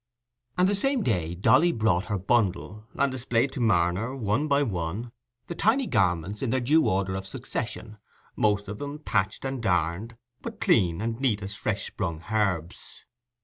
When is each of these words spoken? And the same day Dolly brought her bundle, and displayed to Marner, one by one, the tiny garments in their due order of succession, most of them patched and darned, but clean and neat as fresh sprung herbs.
And 0.57 0.67
the 0.67 0.73
same 0.73 1.03
day 1.03 1.35
Dolly 1.35 1.71
brought 1.71 2.05
her 2.05 2.17
bundle, 2.17 2.87
and 2.95 3.11
displayed 3.11 3.51
to 3.51 3.59
Marner, 3.59 4.15
one 4.15 4.47
by 4.47 4.63
one, 4.63 5.11
the 5.45 5.53
tiny 5.53 5.85
garments 5.85 6.41
in 6.41 6.49
their 6.49 6.59
due 6.59 6.87
order 6.89 7.13
of 7.13 7.27
succession, 7.27 7.99
most 8.35 8.67
of 8.67 8.79
them 8.79 8.97
patched 8.97 9.45
and 9.45 9.61
darned, 9.61 10.17
but 10.41 10.59
clean 10.59 11.01
and 11.01 11.19
neat 11.19 11.43
as 11.43 11.53
fresh 11.53 11.85
sprung 11.85 12.23
herbs. 12.31 13.01